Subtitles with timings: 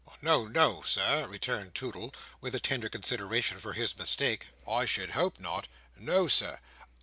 [0.19, 2.11] "No, no, Sir," returned Toodle,
[2.41, 4.47] with a tender consideration for his mistake.
[4.67, 5.67] "I should hope not!
[5.95, 6.57] No, Sir.